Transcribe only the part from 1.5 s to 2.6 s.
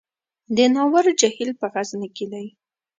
په غزني کې دی